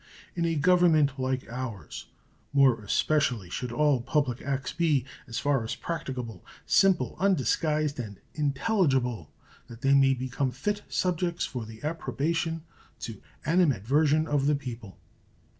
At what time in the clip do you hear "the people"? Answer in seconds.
14.47-14.97